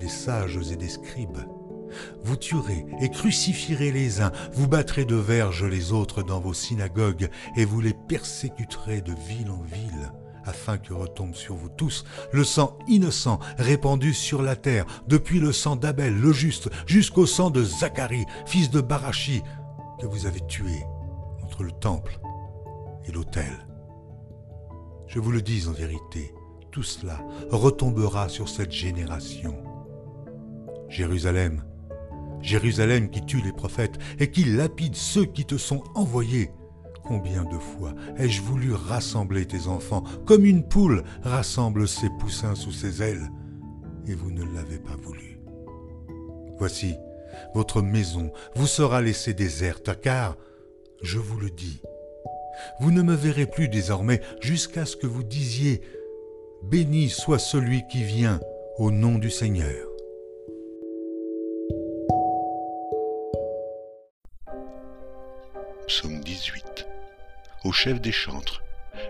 des 0.00 0.08
sages 0.08 0.58
et 0.70 0.76
des 0.76 0.88
scribes 0.88 1.38
vous 2.22 2.36
tuerez 2.36 2.84
et 3.00 3.10
crucifierez 3.10 3.92
les 3.92 4.20
uns, 4.20 4.32
vous 4.52 4.68
battrez 4.68 5.04
de 5.04 5.16
verges 5.16 5.64
les 5.64 5.92
autres 5.92 6.22
dans 6.22 6.40
vos 6.40 6.54
synagogues, 6.54 7.28
et 7.56 7.64
vous 7.64 7.80
les 7.80 7.94
persécuterez 7.94 9.00
de 9.00 9.14
ville 9.28 9.50
en 9.50 9.62
ville, 9.62 10.12
afin 10.44 10.78
que 10.78 10.92
retombe 10.92 11.34
sur 11.34 11.54
vous 11.54 11.68
tous 11.68 12.04
le 12.32 12.44
sang 12.44 12.78
innocent 12.88 13.38
répandu 13.58 14.14
sur 14.14 14.42
la 14.42 14.56
terre, 14.56 14.86
depuis 15.08 15.40
le 15.40 15.52
sang 15.52 15.76
d'Abel 15.76 16.18
le 16.18 16.32
juste 16.32 16.70
jusqu'au 16.86 17.26
sang 17.26 17.50
de 17.50 17.62
Zacharie, 17.62 18.26
fils 18.46 18.70
de 18.70 18.80
Barachi, 18.80 19.42
que 20.00 20.06
vous 20.06 20.26
avez 20.26 20.40
tué 20.46 20.82
entre 21.42 21.62
le 21.62 21.72
temple 21.72 22.18
et 23.06 23.12
l'autel. 23.12 23.66
Je 25.06 25.18
vous 25.18 25.30
le 25.30 25.42
dis 25.42 25.68
en 25.68 25.72
vérité, 25.72 26.34
tout 26.70 26.82
cela 26.82 27.20
retombera 27.50 28.28
sur 28.28 28.48
cette 28.48 28.72
génération. 28.72 29.54
Jérusalem, 30.88 31.62
Jérusalem 32.42 33.10
qui 33.10 33.24
tue 33.24 33.40
les 33.40 33.52
prophètes 33.52 33.98
et 34.18 34.30
qui 34.30 34.44
lapide 34.44 34.94
ceux 34.94 35.24
qui 35.24 35.44
te 35.44 35.56
sont 35.56 35.82
envoyés. 35.94 36.50
Combien 37.04 37.44
de 37.44 37.58
fois 37.58 37.94
ai-je 38.16 38.42
voulu 38.42 38.72
rassembler 38.72 39.46
tes 39.46 39.66
enfants, 39.66 40.04
comme 40.24 40.44
une 40.44 40.66
poule 40.66 41.02
rassemble 41.22 41.88
ses 41.88 42.08
poussins 42.20 42.54
sous 42.54 42.72
ses 42.72 43.02
ailes, 43.02 43.28
et 44.06 44.14
vous 44.14 44.30
ne 44.30 44.44
l'avez 44.54 44.78
pas 44.78 44.96
voulu. 45.00 45.40
Voici, 46.58 46.94
votre 47.54 47.82
maison 47.82 48.32
vous 48.54 48.66
sera 48.66 49.02
laissée 49.02 49.34
déserte, 49.34 50.00
car, 50.00 50.36
je 51.02 51.18
vous 51.18 51.38
le 51.38 51.50
dis, 51.50 51.82
vous 52.80 52.90
ne 52.90 53.02
me 53.02 53.14
verrez 53.14 53.46
plus 53.46 53.68
désormais 53.68 54.20
jusqu'à 54.40 54.84
ce 54.84 54.96
que 54.96 55.06
vous 55.06 55.24
disiez, 55.24 55.82
Béni 56.62 57.08
soit 57.08 57.40
celui 57.40 57.82
qui 57.88 58.04
vient 58.04 58.38
au 58.78 58.92
nom 58.92 59.18
du 59.18 59.30
Seigneur. 59.30 59.91
Psaume 65.94 66.20
18. 66.20 66.86
Au 67.64 67.70
chef 67.70 68.00
des 68.00 68.12
chantres, 68.12 68.62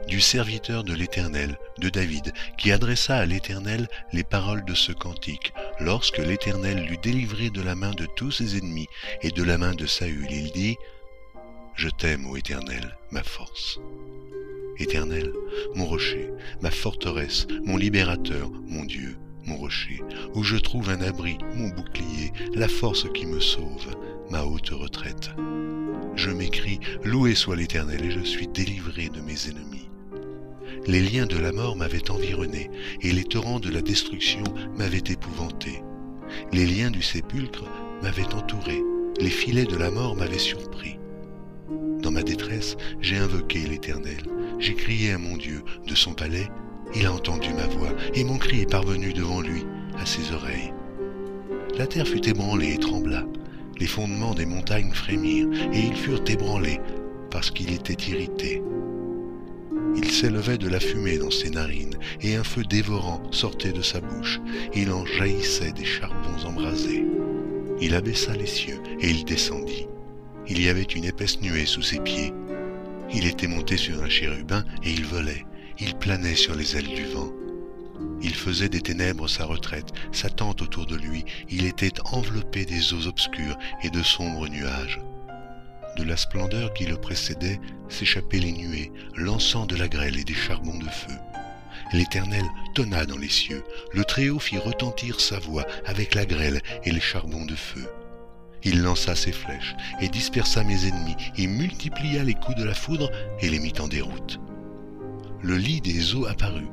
du 0.08 0.20
serviteur 0.20 0.82
de 0.82 0.92
l'Éternel, 0.92 1.56
de 1.78 1.88
David, 1.88 2.32
qui 2.58 2.72
adressa 2.72 3.18
à 3.18 3.24
l'Éternel 3.24 3.86
les 4.12 4.24
paroles 4.24 4.64
de 4.64 4.74
ce 4.74 4.90
cantique, 4.90 5.52
lorsque 5.78 6.18
l'Éternel 6.18 6.84
l'eut 6.84 6.98
délivré 7.00 7.50
de 7.50 7.62
la 7.62 7.76
main 7.76 7.92
de 7.92 8.04
tous 8.16 8.32
ses 8.32 8.58
ennemis 8.58 8.88
et 9.22 9.30
de 9.30 9.44
la 9.44 9.58
main 9.58 9.76
de 9.76 9.86
Saül. 9.86 10.26
Il 10.28 10.50
dit, 10.50 10.76
Je 11.76 11.88
t'aime, 11.88 12.26
ô 12.26 12.36
Éternel, 12.36 12.98
ma 13.12 13.22
force. 13.22 13.78
Éternel, 14.78 15.32
mon 15.76 15.86
rocher, 15.86 16.32
ma 16.62 16.72
forteresse, 16.72 17.46
mon 17.64 17.76
libérateur, 17.76 18.50
mon 18.66 18.82
Dieu, 18.82 19.16
mon 19.44 19.56
rocher, 19.56 20.00
où 20.34 20.42
je 20.42 20.56
trouve 20.56 20.90
un 20.90 21.00
abri, 21.00 21.38
mon 21.54 21.68
bouclier, 21.68 22.32
la 22.54 22.66
force 22.66 23.06
qui 23.12 23.26
me 23.26 23.38
sauve, 23.38 23.86
ma 24.30 24.42
haute 24.42 24.70
retraite. 24.70 25.30
Je 26.14 26.30
m'écris, 26.30 26.80
Loué 27.04 27.34
soit 27.34 27.56
l'Éternel, 27.56 28.04
et 28.04 28.10
je 28.10 28.20
suis 28.20 28.48
délivré 28.48 29.08
de 29.08 29.20
mes 29.20 29.48
ennemis. 29.48 29.88
Les 30.86 31.00
liens 31.00 31.26
de 31.26 31.38
la 31.38 31.52
mort 31.52 31.76
m'avaient 31.76 32.10
environné, 32.10 32.70
et 33.00 33.12
les 33.12 33.24
torrents 33.24 33.60
de 33.60 33.70
la 33.70 33.82
destruction 33.82 34.44
m'avaient 34.76 35.04
épouvanté. 35.08 35.82
Les 36.52 36.66
liens 36.66 36.90
du 36.90 37.02
sépulcre 37.02 37.64
m'avaient 38.02 38.34
entouré, 38.34 38.82
les 39.20 39.30
filets 39.30 39.64
de 39.64 39.76
la 39.76 39.90
mort 39.90 40.16
m'avaient 40.16 40.38
surpris. 40.38 40.98
Dans 42.00 42.10
ma 42.10 42.22
détresse, 42.22 42.76
j'ai 43.00 43.16
invoqué 43.16 43.60
l'Éternel, 43.60 44.22
j'ai 44.58 44.74
crié 44.74 45.12
à 45.12 45.18
mon 45.18 45.36
Dieu 45.36 45.62
de 45.86 45.94
son 45.94 46.14
palais, 46.14 46.48
il 46.94 47.06
a 47.06 47.12
entendu 47.12 47.54
ma 47.54 47.66
voix, 47.66 47.92
et 48.14 48.24
mon 48.24 48.38
cri 48.38 48.62
est 48.62 48.70
parvenu 48.70 49.12
devant 49.12 49.40
lui, 49.40 49.64
à 49.98 50.04
ses 50.04 50.32
oreilles. 50.32 50.72
La 51.78 51.86
terre 51.86 52.08
fut 52.08 52.28
ébranlée 52.28 52.74
et 52.74 52.78
trembla, 52.78 53.24
les 53.82 53.88
fondements 53.88 54.32
des 54.32 54.46
montagnes 54.46 54.92
frémirent, 54.92 55.48
et 55.72 55.80
ils 55.80 55.96
furent 55.96 56.22
ébranlés, 56.28 56.78
parce 57.32 57.50
qu'il 57.50 57.72
était 57.72 58.10
irrité. 58.12 58.62
Il 59.96 60.08
s'élevait 60.08 60.56
de 60.56 60.68
la 60.68 60.78
fumée 60.78 61.18
dans 61.18 61.32
ses 61.32 61.50
narines, 61.50 61.98
et 62.20 62.36
un 62.36 62.44
feu 62.44 62.62
dévorant 62.62 63.20
sortait 63.32 63.72
de 63.72 63.82
sa 63.82 64.00
bouche. 64.00 64.40
Il 64.72 64.92
en 64.92 65.04
jaillissait 65.04 65.72
des 65.72 65.84
charbons 65.84 66.46
embrasés. 66.46 67.04
Il 67.80 67.96
abaissa 67.96 68.36
les 68.36 68.46
cieux, 68.46 68.80
et 69.00 69.10
il 69.10 69.24
descendit. 69.24 69.88
Il 70.46 70.62
y 70.62 70.68
avait 70.68 70.82
une 70.82 71.04
épaisse 71.04 71.40
nuée 71.40 71.66
sous 71.66 71.82
ses 71.82 71.98
pieds. 71.98 72.32
Il 73.12 73.26
était 73.26 73.48
monté 73.48 73.76
sur 73.76 74.00
un 74.00 74.08
chérubin, 74.08 74.64
et 74.84 74.92
il 74.92 75.04
volait. 75.06 75.44
Il 75.80 75.96
planait 75.96 76.36
sur 76.36 76.54
les 76.54 76.76
ailes 76.76 76.94
du 76.94 77.06
vent. 77.06 77.32
Il 78.22 78.34
faisait 78.34 78.68
des 78.68 78.80
ténèbres 78.80 79.28
sa 79.28 79.44
retraite, 79.44 79.92
sa 80.12 80.30
tente 80.30 80.62
autour 80.62 80.86
de 80.86 80.96
lui, 80.96 81.24
il 81.50 81.64
était 81.64 82.00
enveloppé 82.12 82.64
des 82.64 82.92
eaux 82.94 83.06
obscures 83.06 83.58
et 83.82 83.90
de 83.90 84.02
sombres 84.02 84.48
nuages. 84.48 85.00
De 85.96 86.04
la 86.04 86.16
splendeur 86.16 86.72
qui 86.72 86.86
le 86.86 86.96
précédait 86.96 87.60
s'échappaient 87.88 88.38
les 88.38 88.52
nuées, 88.52 88.92
lançant 89.16 89.66
de 89.66 89.76
la 89.76 89.88
grêle 89.88 90.18
et 90.18 90.24
des 90.24 90.34
charbons 90.34 90.78
de 90.78 90.88
feu. 90.88 91.14
L'Éternel 91.92 92.44
tonna 92.74 93.04
dans 93.04 93.18
les 93.18 93.28
cieux, 93.28 93.64
le 93.92 94.04
Très-Haut 94.04 94.38
fit 94.38 94.56
retentir 94.56 95.20
sa 95.20 95.38
voix 95.38 95.66
avec 95.84 96.14
la 96.14 96.24
grêle 96.24 96.62
et 96.84 96.92
les 96.92 97.00
charbons 97.00 97.44
de 97.44 97.54
feu. 97.54 97.86
Il 98.64 98.82
lança 98.82 99.14
ses 99.16 99.32
flèches 99.32 99.74
et 100.00 100.08
dispersa 100.08 100.62
mes 100.64 100.86
ennemis, 100.86 101.16
et 101.36 101.46
multiplia 101.46 102.22
les 102.22 102.34
coups 102.34 102.56
de 102.56 102.64
la 102.64 102.74
foudre 102.74 103.10
et 103.40 103.50
les 103.50 103.58
mit 103.58 103.74
en 103.80 103.88
déroute. 103.88 104.40
Le 105.42 105.56
lit 105.56 105.80
des 105.80 106.14
eaux 106.14 106.26
apparut, 106.26 106.70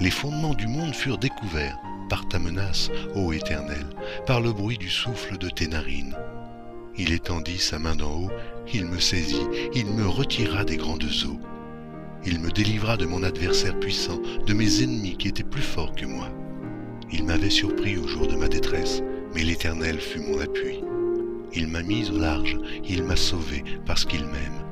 les 0.00 0.10
fondements 0.10 0.54
du 0.54 0.66
monde 0.66 0.94
furent 0.94 1.18
découverts 1.18 1.78
par 2.08 2.26
ta 2.26 2.38
menace, 2.38 2.90
ô 3.14 3.32
Éternel, 3.32 3.86
par 4.26 4.40
le 4.40 4.52
bruit 4.52 4.78
du 4.78 4.88
souffle 4.88 5.36
de 5.36 5.48
tes 5.48 5.68
narines. 5.68 6.16
Il 6.96 7.12
étendit 7.12 7.58
sa 7.58 7.78
main 7.78 7.94
d'en 7.94 8.12
haut, 8.12 8.30
il 8.72 8.86
me 8.86 8.98
saisit, 8.98 9.46
il 9.74 9.86
me 9.86 10.08
retira 10.08 10.64
des 10.64 10.76
grandes 10.76 11.04
eaux. 11.26 11.38
Il 12.24 12.40
me 12.40 12.50
délivra 12.50 12.96
de 12.96 13.06
mon 13.06 13.22
adversaire 13.22 13.78
puissant, 13.78 14.20
de 14.46 14.54
mes 14.54 14.82
ennemis 14.82 15.16
qui 15.16 15.28
étaient 15.28 15.44
plus 15.44 15.62
forts 15.62 15.94
que 15.94 16.06
moi. 16.06 16.28
Il 17.12 17.24
m'avait 17.24 17.50
surpris 17.50 17.96
au 17.96 18.08
jour 18.08 18.26
de 18.26 18.36
ma 18.36 18.48
détresse, 18.48 19.02
mais 19.34 19.44
l'Éternel 19.44 20.00
fut 20.00 20.20
mon 20.20 20.40
appui. 20.40 20.80
Il 21.52 21.68
m'a 21.68 21.82
mis 21.82 22.10
au 22.10 22.18
large, 22.18 22.58
il 22.88 23.04
m'a 23.04 23.16
sauvé 23.16 23.64
parce 23.86 24.04
qu'il 24.04 24.24
m'aime. 24.24 24.64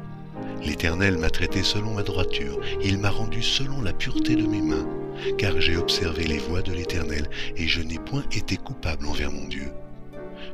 L'Éternel 0.64 1.18
m'a 1.18 1.30
traité 1.30 1.62
selon 1.62 1.94
ma 1.94 2.02
droiture, 2.02 2.61
il 2.82 2.99
m'a 2.99 3.11
rendu 3.11 3.42
selon 3.42 3.80
la 3.82 3.92
pureté 3.92 4.35
de 4.35 4.47
mes 4.47 4.62
mains 4.62 4.88
car 5.37 5.61
j'ai 5.61 5.77
observé 5.77 6.25
les 6.25 6.39
voies 6.39 6.63
de 6.63 6.73
l'Éternel, 6.73 7.29
et 7.57 7.67
je 7.67 7.83
n'ai 7.83 7.99
point 7.99 8.25
été 8.33 8.57
coupable 8.57 9.07
envers 9.07 9.33
mon 9.33 9.47
Dieu. 9.47 9.71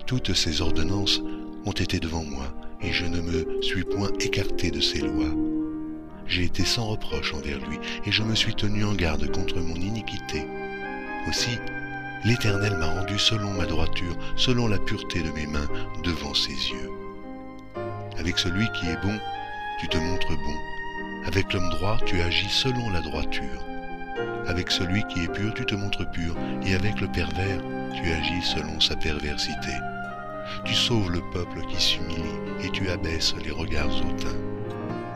Toutes 0.06 0.35
ses 0.35 0.61
ordonnances 0.61 1.23
ont 1.66 1.73
été 1.73 1.99
devant 1.99 2.25
moi, 2.25 2.54
et 2.83 2.92
je 2.92 3.06
ne 3.06 3.21
me 3.21 3.62
suis 3.62 3.85
point 3.85 4.11
écarté 4.21 4.71
de 4.71 4.80
ses 4.80 5.00
lois. 5.00 5.35
j'ai 6.26 6.44
été 6.44 6.64
sans 6.64 6.87
reproche 6.87 7.35
envers 7.35 7.59
lui, 7.68 7.78
et 8.06 8.12
je 8.12 8.23
me 8.23 8.35
suis 8.35 8.54
tenu 8.54 8.85
en 8.85 8.94
garde 8.94 9.30
contre 9.30 9.61
mon 9.61 9.75
iniquité. 9.75 10.47
Aussi, 11.28 11.59
l'Éternel 12.25 12.76
m'a 12.78 13.00
rendu 13.00 13.18
selon 13.18 13.50
ma 13.52 13.66
droiture, 13.66 14.16
selon 14.37 14.68
la 14.68 14.78
pureté 14.78 15.21
de 15.21 15.30
mes 15.33 15.47
mains 15.47 15.68
devant 16.02 16.35
ses 16.35 16.52
yeux. 16.52 16.90
Avec 18.18 18.38
celui 18.38 18.66
qui 18.73 18.87
est 18.87 19.02
bon, 19.02 19.18
tu 19.80 19.88
te 19.88 19.99
montres 19.99 20.28
bon. 20.28 21.26
Avec 21.26 21.52
l'homme 21.52 21.71
droit, 21.71 21.99
tu 22.06 22.21
agis 22.21 22.49
selon 22.49 22.90
la 22.90 23.00
droiture. 23.00 23.73
Avec 24.47 24.71
celui 24.71 25.02
qui 25.09 25.25
est 25.25 25.33
pur, 25.33 25.54
tu 25.54 25.64
te 25.64 25.75
montres 25.75 26.09
pur, 26.11 26.37
et 26.64 26.75
avec 26.75 27.00
le 27.00 27.09
pervers, 27.09 27.61
tu 27.94 28.12
agis 28.12 28.42
selon 28.42 28.78
sa 28.80 28.97
perversité. 28.97 29.73
Tu 30.64 30.75
sauves 30.75 31.11
le 31.11 31.23
peuple 31.33 31.61
qui 31.68 31.80
s'humilie, 31.83 32.40
et 32.62 32.71
tu 32.71 32.88
abaisses 32.88 33.35
les 33.42 33.50
regards 33.50 33.88
hautains. 33.88 34.38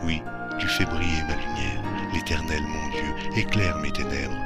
Oui, 0.02 0.22
tu 0.58 0.66
fais 0.66 0.84
briller 0.84 1.22
ma 1.28 1.36
lumière, 1.36 1.82
l'Éternel 2.12 2.62
mon 2.62 2.88
Dieu, 2.90 3.40
éclaire 3.40 3.78
mes 3.78 3.92
ténèbres. 3.92 4.44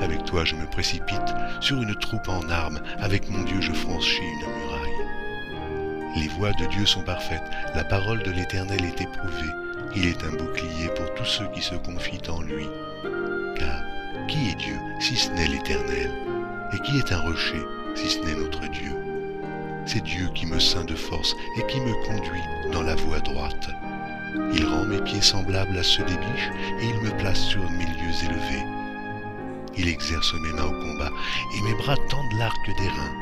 Avec 0.00 0.24
toi 0.24 0.44
je 0.44 0.56
me 0.56 0.66
précipite 0.66 1.34
sur 1.60 1.80
une 1.80 1.94
troupe 1.96 2.28
en 2.28 2.48
armes, 2.48 2.80
avec 3.00 3.28
mon 3.30 3.42
Dieu 3.44 3.60
je 3.60 3.72
franchis 3.72 4.22
une 4.22 4.38
muraille. 4.38 4.92
Les 6.16 6.28
voies 6.28 6.52
de 6.52 6.66
Dieu 6.66 6.86
sont 6.86 7.02
parfaites, 7.02 7.50
la 7.74 7.84
parole 7.84 8.22
de 8.22 8.30
l'Éternel 8.30 8.84
est 8.84 9.00
éprouvée, 9.00 9.52
il 9.94 10.06
est 10.06 10.24
un 10.24 10.36
bouclier 10.36 10.88
pour 10.96 11.12
tous 11.14 11.24
ceux 11.24 11.48
qui 11.54 11.62
se 11.62 11.74
confient 11.74 12.28
en 12.28 12.42
lui. 12.42 12.66
Qui 14.28 14.50
est 14.50 14.54
Dieu 14.54 14.78
si 15.00 15.16
ce 15.16 15.30
n'est 15.32 15.48
l'Éternel? 15.48 16.10
Et 16.72 16.78
qui 16.80 16.98
est 16.98 17.12
un 17.12 17.20
rocher 17.20 17.62
si 17.94 18.08
ce 18.08 18.18
n'est 18.20 18.34
notre 18.34 18.66
Dieu? 18.68 18.92
C'est 19.84 20.02
Dieu 20.02 20.28
qui 20.34 20.46
me 20.46 20.58
ceint 20.58 20.84
de 20.84 20.94
force 20.94 21.34
et 21.58 21.66
qui 21.66 21.80
me 21.80 21.92
conduit 22.06 22.42
dans 22.72 22.82
la 22.82 22.94
voie 22.94 23.20
droite. 23.20 23.68
Il 24.54 24.64
rend 24.64 24.84
mes 24.84 25.00
pieds 25.02 25.20
semblables 25.20 25.76
à 25.76 25.82
ceux 25.82 26.04
des 26.04 26.16
biches 26.16 26.50
et 26.80 26.86
il 26.86 27.00
me 27.00 27.16
place 27.18 27.40
sur 27.40 27.62
mes 27.70 27.84
lieux 27.84 28.24
élevés. 28.24 28.64
Il 29.76 29.88
exerce 29.88 30.34
mes 30.34 30.52
mains 30.52 30.66
au 30.66 30.80
combat 30.80 31.10
et 31.56 31.62
mes 31.62 31.74
bras 31.74 31.96
tendent 32.08 32.38
l'arc 32.38 32.66
des 32.78 32.88
reins. 32.88 33.16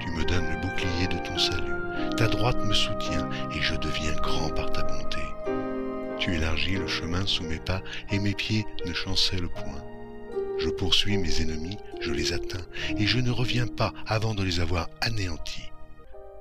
Tu 0.00 0.10
me 0.10 0.24
donnes 0.24 0.48
le 0.48 0.60
bouclier 0.60 1.08
de 1.08 1.18
ton 1.26 1.38
salut, 1.38 2.16
ta 2.16 2.28
droite 2.28 2.64
me 2.64 2.72
soutient 2.72 3.28
et 3.54 3.60
je 3.60 3.74
deviens 3.76 4.14
grand 4.22 4.50
par 4.50 4.70
ta 4.72 4.82
bonté. 4.82 5.20
Tu 6.18 6.34
élargis 6.34 6.76
le 6.76 6.88
chemin 6.88 7.26
sous 7.26 7.44
mes 7.44 7.58
pas 7.58 7.82
et 8.10 8.18
mes 8.18 8.34
pieds 8.34 8.66
ne 8.86 8.92
chancellent 8.92 9.48
point. 9.48 9.84
Je 10.58 10.68
poursuis 10.68 11.16
mes 11.16 11.40
ennemis, 11.40 11.78
je 12.00 12.10
les 12.10 12.32
atteins, 12.32 12.66
et 12.96 13.06
je 13.06 13.18
ne 13.18 13.30
reviens 13.30 13.68
pas 13.68 13.92
avant 14.06 14.34
de 14.34 14.42
les 14.42 14.58
avoir 14.58 14.88
anéantis. 15.00 15.70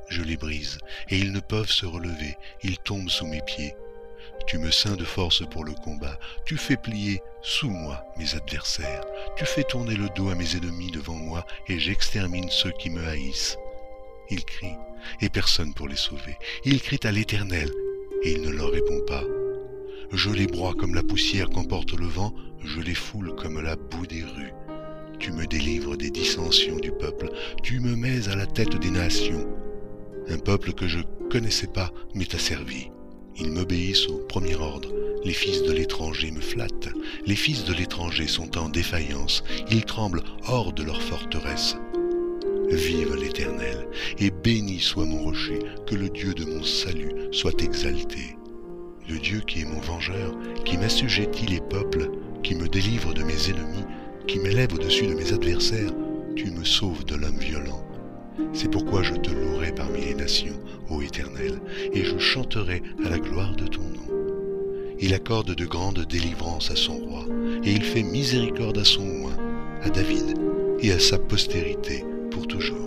Je 0.09 0.23
les 0.23 0.37
brise, 0.37 0.79
et 1.09 1.19
ils 1.19 1.31
ne 1.31 1.39
peuvent 1.39 1.69
se 1.69 1.85
relever, 1.85 2.35
ils 2.63 2.79
tombent 2.79 3.09
sous 3.09 3.27
mes 3.27 3.41
pieds. 3.41 3.75
Tu 4.47 4.57
me 4.57 4.71
ceins 4.71 4.95
de 4.95 5.03
force 5.03 5.47
pour 5.47 5.65
le 5.65 5.73
combat, 5.73 6.17
tu 6.45 6.57
fais 6.57 6.77
plier 6.77 7.21
sous 7.43 7.69
moi 7.69 8.03
mes 8.17 8.33
adversaires, 8.33 9.03
tu 9.35 9.45
fais 9.45 9.63
tourner 9.63 9.95
le 9.95 10.09
dos 10.15 10.29
à 10.29 10.35
mes 10.35 10.55
ennemis 10.55 10.91
devant 10.91 11.15
moi, 11.15 11.45
et 11.67 11.77
j'extermine 11.77 12.49
ceux 12.49 12.71
qui 12.71 12.89
me 12.89 13.05
haïssent. 13.05 13.57
Ils 14.29 14.45
crient, 14.45 14.77
et 15.21 15.29
personne 15.29 15.73
pour 15.73 15.87
les 15.87 15.95
sauver. 15.95 16.37
Ils 16.65 16.81
crient 16.81 17.05
à 17.05 17.11
l'Éternel, 17.11 17.69
et 18.23 18.31
il 18.31 18.41
ne 18.41 18.49
leur 18.49 18.71
répond 18.71 19.01
pas. 19.05 19.23
Je 20.13 20.29
les 20.29 20.47
broie 20.47 20.73
comme 20.73 20.95
la 20.95 21.03
poussière 21.03 21.49
qu'emporte 21.49 21.93
le 21.93 22.05
vent, 22.05 22.33
je 22.63 22.79
les 22.79 22.95
foule 22.95 23.35
comme 23.35 23.61
la 23.61 23.75
boue 23.75 24.07
des 24.07 24.23
rues. 24.23 24.53
Tu 25.19 25.33
me 25.33 25.45
délivres 25.45 25.97
des 25.97 26.09
dissensions 26.09 26.77
du 26.77 26.91
peuple, 26.91 27.29
tu 27.61 27.81
me 27.81 27.95
mets 27.95 28.29
à 28.29 28.35
la 28.35 28.45
tête 28.45 28.77
des 28.77 28.89
nations. 28.89 29.45
Un 30.29 30.37
peuple 30.37 30.73
que 30.73 30.87
je 30.87 30.99
connaissais 31.29 31.67
pas 31.67 31.91
m'est 32.15 32.33
asservi. 32.33 32.89
Ils 33.35 33.51
m'obéissent 33.51 34.07
au 34.07 34.19
premier 34.19 34.55
ordre. 34.55 34.89
Les 35.25 35.33
fils 35.33 35.63
de 35.63 35.73
l'étranger 35.73 36.31
me 36.31 36.41
flattent. 36.41 36.89
Les 37.25 37.35
fils 37.35 37.65
de 37.65 37.73
l'étranger 37.73 38.27
sont 38.27 38.57
en 38.57 38.69
défaillance. 38.69 39.43
Ils 39.69 39.83
tremblent 39.83 40.23
hors 40.47 40.71
de 40.71 40.83
leur 40.83 41.01
forteresse. 41.01 41.75
Vive 42.69 43.15
l'Éternel, 43.15 43.87
et 44.19 44.31
béni 44.31 44.79
soit 44.79 45.05
mon 45.05 45.21
rocher, 45.21 45.59
que 45.85 45.95
le 45.95 46.09
Dieu 46.09 46.33
de 46.33 46.45
mon 46.45 46.63
salut 46.63 47.13
soit 47.31 47.61
exalté 47.61 48.37
le 49.07 49.19
Dieu 49.19 49.39
qui 49.39 49.61
est 49.61 49.65
mon 49.65 49.79
vengeur, 49.79 50.35
qui 50.65 50.77
m'assujettit 50.77 51.45
les 51.45 51.61
peuples, 51.61 52.11
qui 52.43 52.55
me 52.55 52.67
délivre 52.67 53.13
de 53.13 53.23
mes 53.23 53.49
ennemis, 53.49 53.85
qui 54.27 54.39
m'élève 54.39 54.73
au-dessus 54.73 55.07
de 55.07 55.13
mes 55.13 55.31
adversaires, 55.33 55.91
tu 56.35 56.51
me 56.51 56.65
sauves 56.65 57.05
de 57.05 57.15
l'homme 57.15 57.37
violent. 57.37 57.83
C'est 58.53 58.69
pourquoi 58.69 59.03
je 59.03 59.15
te 59.15 59.31
louerai 59.31 59.71
parmi 59.71 60.01
les 60.01 60.13
nations, 60.13 60.59
ô 60.89 61.01
Éternel, 61.01 61.59
et 61.93 62.03
je 62.03 62.17
chanterai 62.17 62.83
à 63.05 63.09
la 63.09 63.19
gloire 63.19 63.55
de 63.55 63.67
ton 63.67 63.81
nom. 63.81 64.07
Il 64.99 65.13
accorde 65.13 65.55
de 65.55 65.65
grandes 65.65 66.05
délivrances 66.05 66.71
à 66.71 66.75
son 66.75 66.97
roi, 66.97 67.25
et 67.63 67.71
il 67.71 67.83
fait 67.83 68.03
miséricorde 68.03 68.77
à 68.77 68.83
son 68.83 69.07
oint, 69.25 69.37
à 69.83 69.89
David 69.89 70.37
et 70.81 70.91
à 70.91 70.99
sa 70.99 71.17
postérité 71.17 72.03
pour 72.29 72.47
toujours. 72.47 72.86